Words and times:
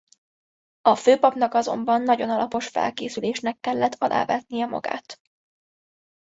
A 0.81 0.95
főpapnak 0.95 1.53
azonban 1.53 2.01
nagyon 2.01 2.29
alapos 2.29 2.67
felkészülésnek 2.67 3.59
kellett 3.59 3.95
alávetnie 3.99 4.65
magát. 4.65 5.19